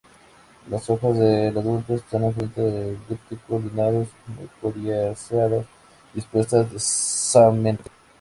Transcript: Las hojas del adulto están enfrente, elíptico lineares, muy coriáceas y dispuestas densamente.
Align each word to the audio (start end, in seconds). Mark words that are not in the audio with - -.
Las 0.71 0.89
hojas 0.89 1.15
del 1.19 1.55
adulto 1.55 1.93
están 1.93 2.23
enfrente, 2.23 2.59
elíptico 3.07 3.59
lineares, 3.59 4.07
muy 4.35 4.47
coriáceas 4.59 5.63
y 6.11 6.15
dispuestas 6.15 6.71
densamente. 6.71 7.91